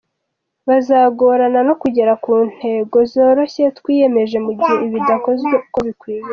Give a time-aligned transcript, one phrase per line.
[0.67, 6.23] Bizagorana no kugera ku ntego zoroshye twiyemeje mu gihe ibi bidakozwe uko bikwiye.”